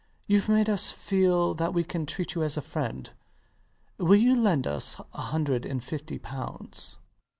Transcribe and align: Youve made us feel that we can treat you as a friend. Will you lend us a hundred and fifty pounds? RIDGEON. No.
Youve 0.27 0.49
made 0.49 0.67
us 0.67 0.89
feel 0.89 1.53
that 1.53 1.75
we 1.75 1.83
can 1.83 2.07
treat 2.07 2.33
you 2.33 2.41
as 2.41 2.57
a 2.57 2.61
friend. 2.61 3.11
Will 3.99 4.15
you 4.15 4.33
lend 4.33 4.65
us 4.65 4.95
a 5.13 5.21
hundred 5.25 5.63
and 5.63 5.83
fifty 5.83 6.17
pounds? 6.17 6.95
RIDGEON. 6.95 6.97
No. 6.99 7.19